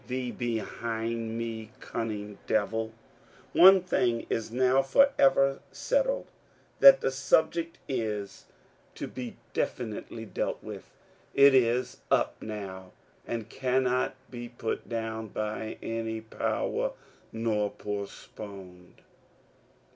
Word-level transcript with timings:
Get 0.07 0.07
thee 0.07 0.31
behind 0.31 1.37
me, 1.37 1.69
cunning 1.79 2.39
Devil!... 2.47 2.91
One 3.53 3.83
thing 3.83 4.25
is 4.31 4.49
now 4.49 4.81
forever 4.81 5.59
settled, 5.71 6.25
that 6.79 7.01
the 7.01 7.11
subject 7.11 7.77
is 7.87 8.47
to 8.95 9.05
be 9.07 9.37
definitely 9.53 10.25
dealt 10.25 10.63
with. 10.63 10.89
It 11.35 11.53
is 11.53 11.97
up 12.09 12.41
now, 12.41 12.93
and 13.27 13.47
cannot 13.47 14.15
be 14.31 14.49
put 14.49 14.89
down 14.89 15.27
by 15.27 15.77
any 15.83 16.19
power, 16.19 16.93
nor 17.31 17.69
postponed. 17.69 19.03